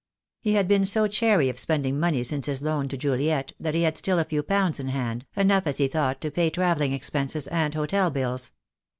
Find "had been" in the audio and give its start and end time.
0.53-0.83